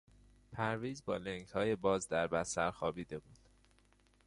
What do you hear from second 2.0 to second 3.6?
در بستر خوابیده بود.